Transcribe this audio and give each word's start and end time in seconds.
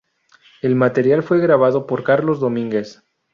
El 0.63 0.73
material 0.75 1.21
fue 1.21 1.37
grabado 1.39 1.85
por 1.85 2.03
Carlos 2.03 2.39
Domínguez. 2.39 3.03